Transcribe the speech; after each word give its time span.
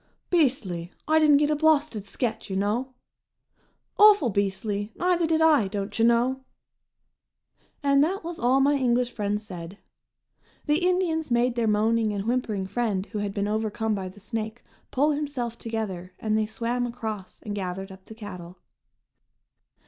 "Beastly! 0.31 0.91
I 1.07 1.19
didn't 1.19 1.37
get 1.37 1.51
a 1.51 1.55
blawsted 1.55 2.05
sketch, 2.05 2.49
you 2.49 2.55
know." 2.55 2.95
"Awful 3.99 4.31
beastly! 4.31 4.91
Neither 4.95 5.27
did 5.27 5.43
I, 5.43 5.67
don't 5.67 5.99
you 5.99 6.03
know." 6.03 6.41
And 7.83 8.03
that 8.03 8.23
was 8.23 8.39
all 8.39 8.59
my 8.61 8.73
English 8.73 9.11
friends 9.11 9.45
said. 9.45 9.77
The 10.65 10.83
Indians 10.83 11.29
made 11.29 11.53
their 11.53 11.67
moaning 11.67 12.13
and 12.13 12.23
whimpering 12.25 12.65
friend 12.65 13.05
who 13.11 13.19
had 13.19 13.31
been 13.35 13.47
overcome 13.47 13.93
by 13.93 14.09
the 14.09 14.19
snake 14.19 14.63
pull 14.89 15.11
himself 15.11 15.55
together 15.59 16.13
and 16.17 16.35
they 16.35 16.47
swam 16.47 16.87
across 16.87 17.39
and 17.43 17.53
gathered 17.53 17.91
up 17.91 18.05
the 18.05 18.15
"cattle." 18.15 18.57